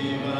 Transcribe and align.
Viva. 0.00 0.37